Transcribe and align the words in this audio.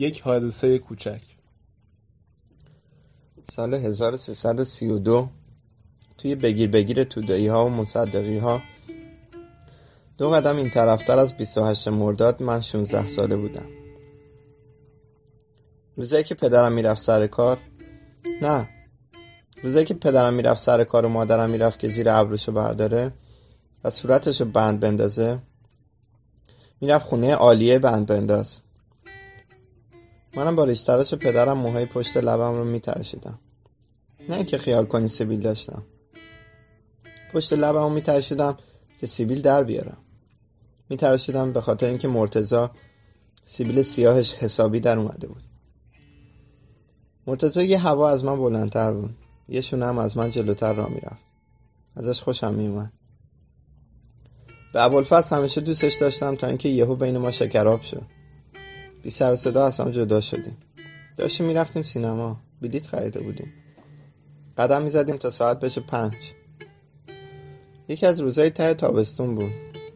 یک 0.00 0.20
حادثه 0.20 0.78
کوچک. 0.78 1.20
سال 3.52 3.74
1332 3.74 5.28
توی 6.18 6.34
بگیر 6.34 6.70
بگیر 6.70 7.04
تودایی 7.04 7.46
ها 7.46 7.66
و 7.66 7.68
مصدقی 7.68 8.38
ها 8.38 8.62
دو 10.18 10.30
قدم 10.30 10.56
این 10.56 10.70
طرفتر 10.70 11.18
از 11.18 11.36
28 11.36 11.88
مرداد 11.88 12.42
من 12.42 12.60
16 12.60 13.06
ساله 13.06 13.36
بودم. 13.36 13.66
روزایی 15.96 16.24
که 16.24 16.34
پدرم 16.34 16.72
می‌رفت 16.72 17.02
سر 17.02 17.26
کار 17.26 17.58
نه. 18.42 18.68
روزایی 19.62 19.86
که 19.86 19.94
پدرم 19.94 20.34
می‌رفت 20.34 20.62
سر 20.62 20.84
کار 20.84 21.06
و 21.06 21.08
مادرم 21.08 21.50
می‌رفت 21.50 21.78
که 21.78 21.88
زیر 21.88 22.10
ابروشو 22.10 22.52
برداره 22.52 23.12
و 23.84 23.90
صورتشو 23.90 24.44
بند 24.44 24.80
بندازه 24.80 25.38
می‌رفت 26.80 27.06
خونه 27.06 27.34
عالیه 27.34 27.78
بند 27.78 28.06
بنداز. 28.06 28.60
منم 30.34 30.56
با 30.56 30.64
ریشتراش 30.64 31.14
پدرم 31.14 31.58
موهای 31.58 31.86
پشت 31.86 32.16
لبم 32.16 32.56
رو 32.56 32.64
میترشیدم. 32.64 33.38
نه 34.28 34.36
اینکه 34.36 34.58
خیال 34.58 34.86
کنی 34.86 35.08
سیبیل 35.08 35.40
داشتم. 35.40 35.82
پشت 37.32 37.52
لبم 37.52 37.82
رو 37.82 37.88
میترشیدم 37.88 38.56
که 39.00 39.06
سیبیل 39.06 39.42
در 39.42 39.64
بیارم. 39.64 39.98
میترشیدم 40.88 41.52
به 41.52 41.60
خاطر 41.60 41.86
اینکه 41.86 42.08
مرتزا 42.08 42.70
سیبیل 43.44 43.82
سیاهش 43.82 44.34
حسابی 44.34 44.80
در 44.80 44.98
اومده 44.98 45.26
بود. 45.26 45.42
مرتزا 47.26 47.62
یه 47.62 47.78
هوا 47.78 48.10
از 48.10 48.24
من 48.24 48.36
بلندتر 48.36 48.92
بود. 48.92 49.16
یه 49.48 49.60
شونه 49.60 49.86
هم 49.86 49.98
از 49.98 50.16
من 50.16 50.30
جلوتر 50.30 50.72
را 50.72 50.88
می‌رفت. 50.88 51.24
ازش 51.96 52.22
خوشم 52.22 52.54
میومد 52.54 52.92
به 54.72 54.82
ابوالفضل 54.82 55.36
همیشه 55.36 55.60
دوستش 55.60 55.94
داشتم 55.94 56.34
تا 56.34 56.46
اینکه 56.46 56.68
یهو 56.68 56.96
بین 56.96 57.18
ما 57.18 57.30
شکراب 57.30 57.82
شد. 57.82 58.02
بی 59.02 59.10
سر 59.10 59.36
صدا 59.36 59.66
از 59.66 59.80
هم 59.80 59.90
جدا 59.90 60.20
شدیم. 60.20 60.56
داشتیم 61.16 61.46
می‌رفتیم 61.46 61.82
سینما. 61.82 62.40
بلیت 62.62 62.86
خریده 62.86 63.20
بودیم. 63.20 63.52
قدم 64.58 64.82
می‌زدیم 64.82 65.16
تا 65.16 65.30
ساعت 65.30 65.60
بشه 65.60 65.80
پنج. 65.80 66.14
یکی 67.88 68.06
از 68.06 68.20
روزهای 68.20 68.50
ته 68.50 68.74
تابستون 68.74 69.34
بود. 69.34 69.52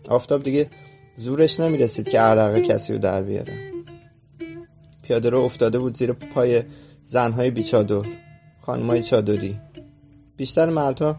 آفتاب 0.08 0.42
دیگه 0.42 0.70
زورش 1.14 1.61
نمی‌رسید 1.61 2.08
که 2.08 2.20
عرقه 2.20 2.61
کسی 2.61 2.92
رو 2.92 2.98
در 2.98 3.22
بیاره. 3.22 3.72
پیاده 5.02 5.30
رو 5.30 5.41
افتاده 5.41 5.78
بود 5.78 5.96
زیر 5.96 6.12
پای 6.12 6.62
زنهای 7.05 7.50
بیچادر. 7.50 8.08
خانمای 8.61 9.02
چادری. 9.02 9.61
بیشتر 10.36 10.66
مردها 10.66 11.16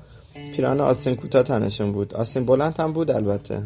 پیران 0.55 0.81
آسین 0.81 1.15
کوتاه 1.15 1.43
تنشون 1.43 1.91
بود. 1.91 2.13
آسین 2.13 2.45
بلند 2.45 2.79
هم 2.79 2.93
بود 2.93 3.11
البته. 3.11 3.63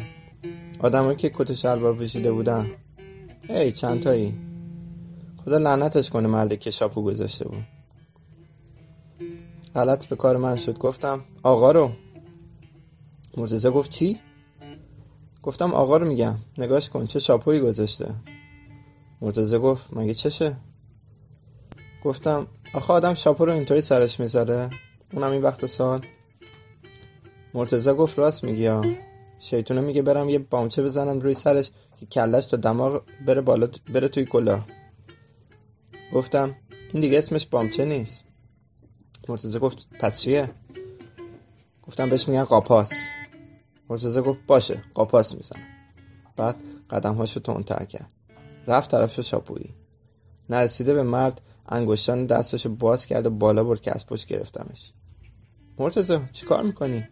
آدمایی 0.80 1.18
که 1.18 1.32
کت 1.34 1.54
شلوار 1.54 1.94
پوشیده 1.94 2.32
بودن. 2.32 2.68
ای 3.50 3.72
چند 3.72 4.02
تایی 4.04 4.34
خدا 5.46 5.58
لعنتش 5.58 6.10
کنه 6.10 6.28
مرد 6.28 6.60
که 6.60 6.72
شاپو 6.72 7.02
گذاشته 7.04 7.48
بود. 7.48 7.64
غلط 9.76 10.06
به 10.06 10.16
کار 10.16 10.38
من 10.38 10.56
شد. 10.56 10.78
گفتم 10.78 11.26
آقا 11.44 11.72
رو. 11.72 11.92
مرتزا 13.38 13.72
گفت 13.72 13.92
چی؟ 13.92 14.20
گفتم 15.44 15.74
آقا 15.74 15.98
رو 15.98 16.08
میگم. 16.08 16.38
نگاش 16.58 16.90
کن 16.90 17.06
چه 17.06 17.20
شاپویی 17.20 17.60
گذاشته. 17.60 18.14
مرتزا 19.22 19.60
گفت 19.60 19.84
مگه 19.94 20.14
چشه؟ 20.14 20.58
گفتم 22.04 22.48
آخه 22.74 22.94
آدم 22.94 23.14
شاپو 23.14 23.46
رو 23.46 23.52
اینطوری 23.52 23.82
سرش 23.82 24.20
می‌ذاره؟ 24.20 24.70
اونم 25.14 25.32
این 25.32 25.42
وقت 25.42 25.66
سال. 25.66 26.06
مرتزا 27.54 27.94
گفت 27.94 28.20
راست 28.20 28.44
میگی 28.44 28.68
شیطونه 29.40 29.82
میگه 29.82 30.02
برم 30.02 30.30
یه 30.30 30.40
بامچه 30.40 30.84
بزنم 30.84 31.20
روی 31.20 31.34
سرش 31.34 31.72
که 31.98 32.06
کلش 32.06 32.46
تا 32.46 32.58
دماغ 32.58 33.02
بره 33.26 33.42
بالا 33.42 33.70
بره 33.94 34.08
توی 34.08 34.26
کلا. 34.26 34.66
گفتم 36.14 36.56
این 36.94 37.02
دیگه 37.02 37.18
اسمش 37.18 37.46
بامچه 37.46 37.86
نیست. 37.86 38.24
مرتزا 39.28 39.60
گفت 39.60 39.88
پس 40.00 40.20
چیه؟ 40.20 40.50
گفتم 41.88 42.10
بهش 42.10 42.28
میگن 42.28 42.44
قاپاس. 42.44 42.92
مرتزا 43.90 44.22
گفت 44.22 44.40
باشه 44.48 44.84
قاپاس 44.94 45.36
می‌زنم. 45.36 45.62
بعد 46.36 46.56
قدم 46.90 47.14
هاشو 47.14 47.40
تندتر 47.40 47.86
کرد. 47.86 48.12
رفت 48.68 48.92
طرف 48.92 49.22
شاپویی. 49.22 49.76
نرسیده 50.50 50.94
به 50.94 51.04
مرد 51.04 51.42
انگشتان 51.70 52.26
دستشو 52.26 52.76
باز 52.76 53.06
کرد 53.06 53.26
و 53.26 53.30
بالا 53.30 53.64
برد 53.64 53.82
که 53.82 53.96
از 53.96 54.08
پشت 54.08 54.28
گرفتمش. 54.28 54.94
مرتزا 55.78 56.22
چی 56.32 56.46
کار 56.46 56.64
می‌کنی؟ 56.64 57.04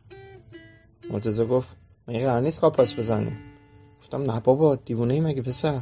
مرتزا 1.12 1.46
گفت 1.46 1.68
مگه 2.07 2.19
قرار 2.19 2.41
نیست 2.41 2.59
قاپاس 2.59 3.00
بزنیم؟ 3.00 3.38
گفتم 4.00 4.31
نه 4.31 4.40
بابا 4.40 4.75
دیوونه 4.75 5.13
ای 5.13 5.19
مگه 5.19 5.41
پسر؟ 5.41 5.81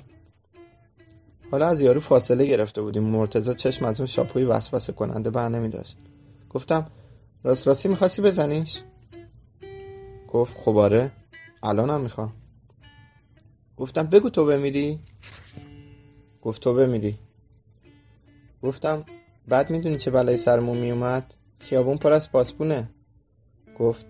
حالا 1.52 1.68
از 1.68 1.82
یارو 1.82 2.00
فاصله 2.00 2.46
گرفته 2.46 2.82
بودیم. 2.82 3.04
مرتزا 3.04 3.54
چشم 3.54 3.86
از 3.86 4.00
اون 4.00 4.08
شاپوی 4.08 4.44
وسوسه 4.44 4.94
کننده 4.94 5.30
بر 5.30 5.50
نمی 5.50 5.70
داشت. 5.70 5.98
گفتم 6.50 6.88
راست 7.44 7.68
راستی 7.68 7.90
می‌خواستی 7.90 8.22
بزنیش؟ 8.22 8.82
گفت 10.28 10.58
خب 10.58 10.78
آره 10.78 11.12
الانم 11.64 12.02
می‌خوام. 12.02 12.34
گفتم 13.78 14.04
بگو 14.04 14.30
تو 14.30 14.46
بمیری. 14.46 15.00
گفت 16.42 16.62
تو 16.62 16.74
بمیری. 16.74 17.18
گفتم 18.64 19.04
بعد 19.48 19.70
می‌دونی 19.70 19.98
چه 19.98 20.12
بلایی 20.12 20.38
سرمون 20.38 20.78
میومد 20.78 21.34
خیابون 21.60 21.98
پر 21.98 22.12
از 22.12 22.32
پاسپونه. 22.32 22.90
گفت 23.80 24.06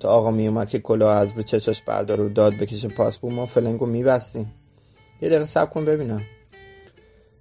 تا 0.00 0.08
آقا 0.08 0.30
میومد 0.30 0.68
که 0.68 0.78
کلاه 0.78 1.16
از 1.16 1.32
به 1.32 1.42
چشاش 1.42 1.82
بردار 1.82 2.20
و 2.20 2.28
داد 2.28 2.54
بکشه 2.54 2.88
پاسپون 2.88 3.34
ما 3.34 3.46
فلنگو 3.46 3.86
میبستیم. 3.86 4.52
یه 5.22 5.28
دقیقه 5.28 5.44
سب 5.44 5.70
کن 5.70 5.84
ببینم. 5.84 6.22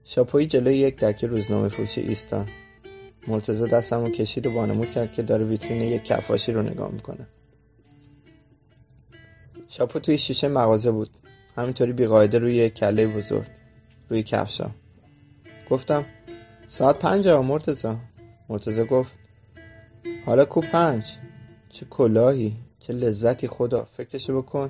شاپوی 0.04 0.46
جلوی 0.46 0.78
یک 0.78 0.98
دکه 0.98 1.28
روزنامه 1.28 1.70
فروشی 1.70 2.02
ایستا 2.02 2.46
مرتزا 3.28 3.68
دستمو 3.68 4.10
کشید 4.10 4.48
و 4.48 4.52
بانمود 4.52 4.92
کرد 4.92 5.14
که 5.14 5.22
داره 5.22 5.46
ویترین 5.46 5.82
یک 5.82 6.04
کفاشی 6.04 6.52
رو 6.52 6.62
نگاه 6.62 6.92
می‌کنه. 6.92 7.28
شاپو 9.70 10.00
توی 10.00 10.18
شیشه 10.18 10.48
مغازه 10.48 10.92
بود. 10.92 11.10
همینطوری 11.58 11.94
بیقاعده 11.94 12.40
روی 12.40 12.56
یک 12.56 12.74
کله 12.74 13.08
بزرگ 13.08 13.48
روی 14.10 14.24
کفشا. 14.24 14.70
گفتم 15.70 16.06
ساعت 16.68 17.00
پنج 17.00 17.28
ها 17.28 17.42
مرتزا 17.42 17.98
مرتزا 18.50 18.86
گفت 18.86 19.12
حالا 20.26 20.46
کو 20.46 20.62
پنج؟ 20.62 21.04
چه 21.70 21.86
کلاهی 21.86 22.58
چه 22.80 22.94
لذتی 22.94 23.48
خدا 23.48 23.84
فکرشو 23.84 24.42
بکن. 24.42 24.70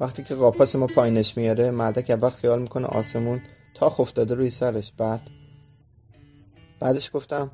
وقتی 0.00 0.24
که 0.24 0.34
قاپاس 0.34 0.76
ما 0.76 0.86
پایینش 0.86 1.36
میاره 1.36 1.70
مردک 1.70 2.10
اول 2.10 2.30
خیال 2.30 2.62
می‌کنه 2.62 2.86
آسمون 2.86 3.40
تا 3.74 3.86
افتاده 3.86 4.34
روی 4.34 4.50
سرش. 4.50 4.92
بعد؟ 4.92 5.20
بعدش 6.80 7.10
گفتم 7.14 7.50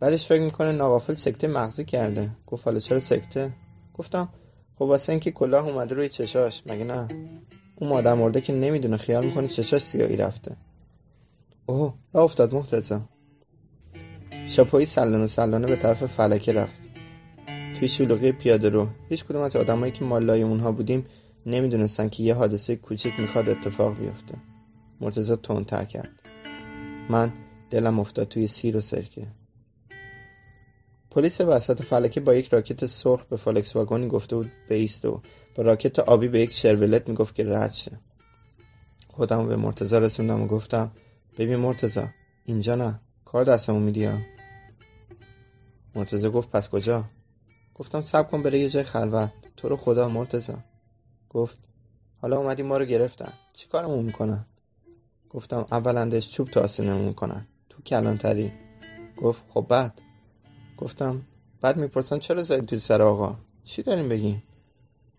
بعدش 0.00 0.26
فکر 0.26 0.42
می‌کنه 0.42 0.72
ناغافل 0.72 1.14
سکته 1.14 1.48
مغزی 1.48 1.84
کرده. 1.84 2.30
گفت 2.46 2.64
حالا 2.64 2.80
چرا 2.80 3.00
سکته؟ 3.00 3.52
گفتم 3.94 4.28
خب 4.74 4.82
واسه 4.82 5.12
اینکه 5.12 5.30
کلاه 5.30 5.68
اومده 5.68 5.94
روی 5.94 6.08
چشاش. 6.08 6.62
مگه 6.66 6.84
نه؟ 6.84 7.08
اون 7.76 7.90
مادر 7.90 8.14
مرده 8.14 8.40
که 8.40 8.52
نمی‌دونه 8.52 8.96
خیال 8.96 9.24
می‌کنه 9.24 9.48
چشاش 9.48 9.82
سیاهی 9.82 10.16
رفته. 10.16 10.56
اوه 11.66 11.94
را 12.12 12.22
افتاد 12.22 12.54
محترزا 12.54 13.02
شاپوی 14.48 14.86
سلانه 14.86 15.26
سلانه 15.26 15.66
به 15.66 15.76
طرف 15.76 16.06
فلکه 16.06 16.52
رفت. 16.52 16.83
توی 17.78 17.88
شلوغی 17.88 18.32
پیاده 18.32 18.68
رو. 18.68 18.88
هیچ 19.08 19.24
کدوم 19.24 19.42
از 19.42 19.56
آدمایی 19.56 19.92
که 19.92 20.04
مالای 20.04 20.42
اونها 20.42 20.72
بودیم 20.72 21.06
نمی‌دونستن 21.46 22.08
که 22.08 22.22
یه 22.22 22.34
حادثه 22.34 22.76
کوچیک 22.76 23.20
می‌خواد 23.20 23.48
اتفاق 23.48 23.98
بیفته. 23.98 24.34
مرتزا 25.00 25.36
تندتر 25.36 25.84
کرد. 25.84 26.10
من 27.10 27.32
دلم 27.70 28.00
افتاد 28.00 28.28
توی 28.28 28.46
سیر 28.46 28.76
و 28.76 28.80
سرکه. 28.80 29.26
پلیس 31.10 31.40
وسط 31.40 31.82
فلکه 31.82 32.20
با 32.20 32.34
یک 32.34 32.48
راکت 32.48 32.86
سرخ 32.86 33.24
به 33.24 33.36
فالکس 33.36 33.76
واگونی 33.76 34.08
گفته 34.08 34.36
بود 34.36 34.52
بیسته 34.68 35.08
و 35.08 35.18
با 35.54 35.62
راکت 35.62 35.98
آبی 35.98 36.28
به 36.28 36.40
یک 36.40 36.52
شرولت 36.52 37.08
می‌گفت 37.08 37.34
که 37.34 37.44
رد 37.44 37.72
شه. 37.72 38.00
خودم 39.08 39.48
به 39.48 39.56
مرتزا 39.56 39.98
رسوندم 39.98 40.42
و 40.42 40.46
گفتم 40.46 40.90
ببین 41.38 41.56
مرتزا 41.56 42.08
اینجا 42.44 42.74
نه. 42.74 43.00
کار 43.24 43.44
دستمون 43.44 43.82
میدی 43.82 44.08
مرتزا 45.94 46.30
گفت 46.30 46.50
پس 46.50 46.68
کجا؟ 46.68 47.04
گفتم 47.74 48.00
سب 48.00 48.30
کن 48.30 48.42
بره 48.42 48.58
یه 48.58 48.70
جای 48.70 48.84
خلوت. 48.84 49.32
تو 49.56 49.68
رو 49.68 49.76
خدا 49.76 50.08
مرتزا 50.08 50.58
گفت 51.30 51.58
حالا 52.20 52.38
اومدی 52.38 52.62
ما 52.62 52.76
رو 52.76 52.84
گرفتن. 52.84 53.32
چی 53.52 53.68
کارمون 53.68 54.04
می‌کنن؟ 54.04 54.46
گفتم 55.30 55.66
اولندش 55.72 56.30
چوب 56.30 56.48
تو 56.48 56.60
آسینمون 56.60 57.04
می‌کنن. 57.04 57.46
تو 57.68 57.82
کلانتری. 57.82 58.52
گفت 59.16 59.42
خب 59.48 59.66
بعد؟ 59.68 60.00
گفتم 60.78 61.22
بعد 61.60 61.76
می‌پرسن 61.76 62.18
چرا 62.18 62.42
زدی 62.42 62.66
تو 62.66 62.78
سر 62.78 63.02
آقا؟ 63.02 63.36
چی 63.64 63.82
داریم 63.82 64.08
بگیم؟ 64.08 64.42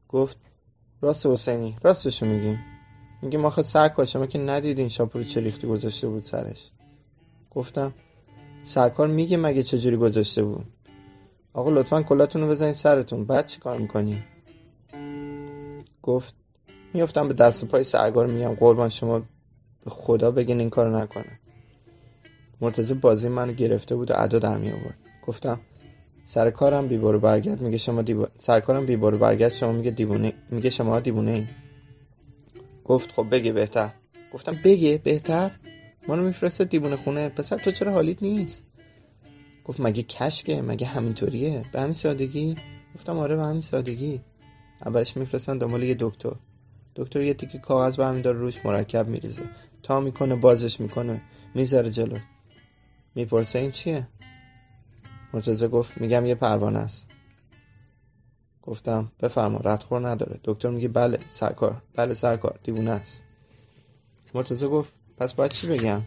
گفت 0.09 0.37
راست 1.01 1.25
حسینی 1.25 1.77
راستشو 1.83 2.25
میگیم. 2.25 2.59
میگه 3.21 3.37
ما 3.37 3.49
خود 3.49 3.63
سر 3.63 4.05
شما 4.05 4.25
که 4.25 4.39
ندیدین 4.39 4.89
شاپور 4.89 5.23
چه 5.23 5.41
ریختی 5.41 5.67
گذاشته 5.67 6.07
بود 6.07 6.23
سرش. 6.23 6.69
گفتم 7.51 7.93
سرکار 8.63 9.07
میگه 9.07 9.37
مگه 9.37 9.63
چجوری 9.63 9.97
گذاشته 9.97 10.43
بود؟ 10.43 10.65
آقا 11.55 11.69
لطفا 11.69 12.01
کلاتون 12.01 12.41
رو 12.41 12.47
بزنید 12.47 12.75
سرتون. 12.75 13.25
بعد 13.25 13.45
چی 13.45 13.59
کار 13.59 13.77
می‌کنی؟ 13.77 14.23
گفت 16.03 16.33
میفتم 16.93 17.27
به 17.27 17.33
دست 17.33 17.65
پای 17.65 17.83
سرکار 17.83 18.27
میگم 18.27 18.53
قربان 18.53 18.89
شما 18.89 19.19
به 19.83 19.89
خدا 19.89 20.31
بگین 20.31 20.59
این 20.59 20.69
کارو 20.69 20.97
نکنه. 20.97 21.39
مرتضی 22.61 22.93
بازی 22.93 23.27
منو 23.27 23.53
گرفته 23.53 23.95
بود 23.95 24.11
و 24.11 24.13
ادا 24.17 24.57
می 24.57 24.71
آورد. 24.71 24.97
گفتم 25.27 25.59
سر 26.25 26.49
کارم 26.49 26.87
بی 26.87 26.97
برو 26.97 27.19
برگرد. 27.19 27.61
میگه 27.61 27.77
شما 27.77 28.01
دیو... 28.01 28.25
سر 28.37 28.59
کارم 28.59 28.85
بی 28.85 28.95
برو 28.95 29.17
برگرد. 29.17 29.51
شما 29.51 29.71
میگه 29.71 29.91
دیوونه 29.91 30.33
میگه 30.49 30.69
شما 30.69 30.99
دیوونه 30.99 31.31
این 31.31 31.47
گفت 32.85 33.11
خب 33.11 33.27
بگی 33.31 33.51
بهتر. 33.51 33.89
گفتم 34.33 34.59
بگه 34.63 34.97
بهتر؟ 35.03 35.51
ما 36.07 36.15
رو 36.15 36.23
میفرسته 36.23 36.63
دیوونه 36.65 36.95
خونه. 36.95 37.29
پسر 37.29 37.57
تو 37.57 37.71
چرا 37.71 37.91
حالیت 37.91 38.23
نیست؟ 38.23 38.65
گفت 39.65 39.79
مگه 39.79 40.03
کشکه 40.03 40.61
مگه 40.61 40.87
همینطوریه؟ 40.87 41.65
به 41.71 41.81
همین 41.81 41.93
سادگی؟ 41.93 42.55
گفتم 42.95 43.19
آره 43.19 43.35
به 43.35 43.43
همین 43.43 43.61
سادگی. 43.61 44.21
اولش 44.85 45.17
میفرستن 45.17 45.57
دنبال 45.57 45.83
یه 45.83 45.95
دکتر. 45.99 46.35
دکتر 46.95 47.21
یه 47.21 47.33
تیکه 47.33 47.57
کاغذ 47.57 47.97
برمی 47.97 48.21
داره 48.21 48.37
روش 48.37 48.65
مرکب 48.65 49.07
میریزه. 49.07 49.43
تا 49.83 49.99
می‌کنه 49.99 50.35
بازش 50.35 50.79
می‌کنه. 50.79 51.21
می‌ذاره 51.55 51.89
جلو. 51.89 52.17
می‌پرسه 53.15 53.59
این 53.59 53.71
چیه؟ 53.71 54.07
مرتزه 55.33 55.67
گفت 55.67 55.97
میگم 55.97 56.25
یه 56.25 56.35
پروانه 56.35 56.79
است. 56.79 57.07
گفتم 58.61 59.11
بفرما 59.19 59.57
ردخور 59.57 60.07
نداره. 60.07 60.39
دکتر 60.43 60.69
میگه 60.69 60.87
بله 60.87 61.19
سرکار. 61.27 61.81
بله 61.95 62.13
سرکار. 62.13 62.59
دیوونه 62.63 62.91
است. 62.91 63.23
مرتزه 64.33 64.67
گفت 64.67 64.93
پس 65.17 65.33
باید 65.33 65.51
چی 65.51 65.67
بگم؟ 65.67 66.01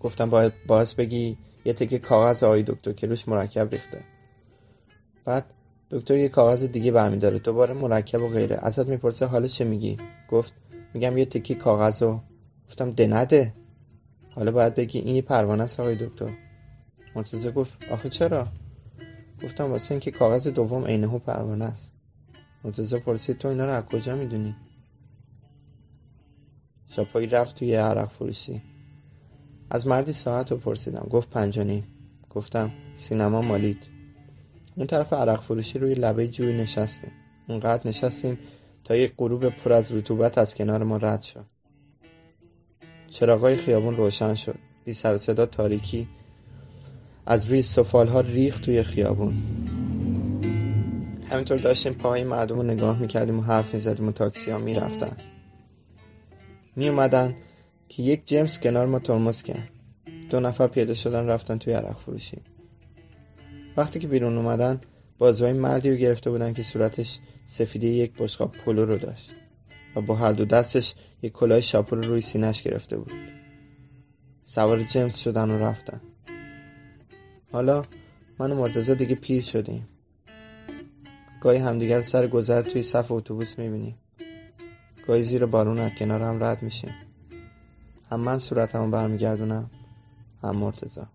گفتم 0.00 0.30
باید 0.30 0.52
باعث 0.66 0.94
بگی 0.94 1.38
یه 1.66 1.72
تکه 1.72 1.98
کاغذ 1.98 2.42
آقای 2.42 2.62
دکتر 2.62 2.92
که 2.92 3.06
روش 3.06 3.28
مرکب 3.28 3.70
ریخته. 3.70 4.00
بعد 5.24 5.44
دکتر 5.90 6.16
یه 6.16 6.28
کاغذ 6.28 6.64
دیگه 6.64 6.92
برمیداره 6.92 7.38
دوباره 7.38 7.74
مرکب 7.74 8.22
و 8.22 8.28
غیره. 8.28 8.58
ازت 8.62 8.86
می‌پرسه 8.86 9.26
حالا 9.26 9.46
چه 9.46 9.64
میگی؟ 9.64 9.96
گفت 10.30 10.52
میگم 10.94 11.18
یه 11.18 11.24
تکه 11.24 11.54
کاغذ 11.54 12.02
و 12.02 12.20
گفتم 12.68 12.90
ده 12.90 13.06
نده 13.06 13.54
حالا 14.30 14.50
باید 14.50 14.74
بگی 14.74 14.98
این 14.98 15.22
پروانه 15.22 15.62
است 15.62 15.80
آقای 15.80 15.96
دکتر. 15.96 16.30
مرتضی 17.14 17.50
گفت 17.50 17.72
آخه 17.90 18.08
چرا؟ 18.08 18.48
گفتم 19.44 19.64
واسه 19.64 19.92
اینکه 19.92 20.10
کاغذ 20.10 20.48
دوم 20.48 20.84
عینه 20.84 21.18
پروانه 21.18 21.64
است. 21.64 21.92
مرتضی 22.64 22.98
پرسید 22.98 23.38
تو 23.38 23.48
اینا 23.48 23.64
رو 23.64 23.70
از 23.70 23.84
کجا 23.84 24.16
می‌دونی؟ 24.16 24.56
شاپایی 26.88 27.26
رفت 27.26 27.58
توی 27.58 27.74
عرق 27.74 28.08
فروشی. 28.08 28.62
از 29.70 29.86
مردی 29.86 30.12
ساعت 30.12 30.50
رو 30.50 30.56
پرسیدم. 30.56 31.06
گفت 31.10 31.30
پنجانی 31.30 31.84
گفتم 32.30 32.70
سینما 32.96 33.42
مالید. 33.42 33.78
اون 34.76 34.86
طرف 34.86 35.12
عرق 35.12 35.42
فروشی 35.42 35.78
روی 35.78 35.94
لبه 35.94 36.28
جوی 36.28 36.58
نشستیم. 36.58 37.10
اونقدر 37.48 37.88
نشستیم 37.88 38.38
تا 38.84 38.96
یک 38.96 39.12
غروب 39.18 39.48
پر 39.48 39.72
از 39.72 39.92
رطوبت 39.92 40.38
از 40.38 40.54
کنار 40.54 40.82
ما 40.82 40.96
رد 40.96 41.22
شد. 41.22 41.44
چراغای 43.10 43.54
خیابون 43.54 43.96
روشن 43.96 44.34
شد. 44.34 44.58
بی 44.84 44.94
سر 44.94 45.16
صدا 45.16 45.46
تاریکی 45.46 46.08
از 47.26 47.46
روی 47.46 47.62
سفال 47.62 48.08
ها 48.08 48.20
ریخت 48.20 48.62
توی 48.62 48.82
خیابون. 48.82 49.34
همینطور 51.30 51.58
داشتیم 51.58 51.92
پاهای 51.92 52.24
مردم 52.24 52.56
رو 52.56 52.62
نگاه 52.62 52.98
می‌کردیم 52.98 53.38
و 53.38 53.42
حرف 53.42 53.74
می‌زدیم 53.74 54.08
و 54.08 54.12
تاکسی 54.12 54.50
ها 54.50 54.58
می‌رفتن. 54.58 55.16
میومدن 56.76 57.34
که 57.88 58.02
یک 58.02 58.26
جیمز 58.26 58.58
کنار 58.58 58.86
ما 58.86 58.98
ترمز 58.98 59.42
کرد 59.42 59.70
دو 60.30 60.40
نفر 60.40 60.66
پیاده 60.66 60.94
شدن 60.94 61.26
رفتن 61.26 61.58
توی 61.58 61.72
عرق 61.72 61.98
فروشی. 61.98 62.38
وقتی 63.76 63.98
که 63.98 64.08
بیرون 64.08 64.36
اومدن 64.36 64.80
بازوهای 65.18 65.52
مردی 65.52 65.90
رو 65.90 65.96
گرفته 65.96 66.30
بودن 66.30 66.52
که 66.52 66.62
صورتش 66.62 67.18
سفیدی 67.46 67.88
یک 67.88 68.12
بشقاب 68.18 68.52
پلو 68.52 68.84
رو 68.84 68.98
داشت 68.98 69.30
و 69.96 70.00
با 70.00 70.14
هر 70.14 70.32
دو 70.32 70.44
دستش 70.44 70.94
یک 71.22 71.32
کلاه 71.32 71.60
شاپور 71.60 72.04
روی 72.04 72.20
سینش 72.20 72.62
گرفته 72.62 72.96
بود. 72.96 73.12
سوار 74.44 74.82
جیمز 74.82 75.16
شدن 75.16 75.50
و 75.50 75.58
رفتن. 75.58 76.00
حالا 77.52 77.84
من 78.38 78.52
و 78.52 78.68
دیگه 78.94 79.14
پیر 79.14 79.42
شدیم. 79.42 79.88
گاهی 81.40 81.58
همدیگر 81.58 82.02
سر 82.02 82.26
گذر 82.26 82.62
توی 82.62 82.82
صف 82.82 83.12
اتوبوس 83.12 83.58
می‌بینیم. 83.58 83.98
گاهی 85.06 85.24
زیر 85.24 85.46
بارون 85.46 85.78
از 85.78 85.92
کنار 85.98 86.22
هم 86.22 86.44
رد 86.44 86.62
میشیم. 86.62 86.94
هم 88.10 88.20
من 88.20 88.38
صورتمو 88.38 88.90
برمیگردونم 88.90 89.70
هم 90.42 90.56
مرتزا 90.56 91.06